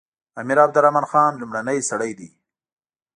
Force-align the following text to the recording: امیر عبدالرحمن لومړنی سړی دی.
امیر 0.39 0.57
عبدالرحمن 0.65 1.31
لومړنی 1.41 1.79
سړی 1.89 2.11
دی. 2.19 2.29